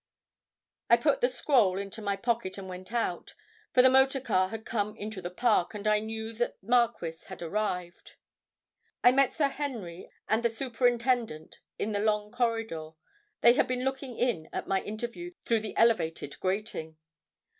I 0.89 0.97
put 0.97 1.21
the 1.21 1.29
scroll 1.29 1.77
into 1.77 2.01
my 2.01 2.15
pocket 2.15 2.57
and 2.57 2.67
went 2.67 2.91
out, 2.91 3.35
for 3.71 3.83
a 3.85 3.87
motorcar 3.91 4.49
had 4.49 4.65
come 4.65 4.95
into 4.95 5.21
the 5.21 5.29
park, 5.29 5.75
and 5.75 5.87
I 5.87 5.99
knew 5.99 6.33
that 6.33 6.57
Marquis 6.63 7.25
had 7.27 7.43
arrived. 7.43 8.15
I 9.03 9.11
met 9.11 9.31
Sir 9.35 9.49
Henry 9.49 10.09
and 10.27 10.41
the 10.41 10.49
superintendent 10.49 11.59
in 11.77 11.91
the 11.91 11.99
long 11.99 12.31
corridor; 12.31 12.93
they 13.41 13.53
had 13.53 13.67
been 13.67 13.85
looking 13.85 14.17
in 14.17 14.49
at 14.51 14.67
my 14.67 14.81
interview 14.81 15.35
through 15.45 15.59
the 15.59 15.77
elevated 15.77 16.39
grating. 16.39 16.97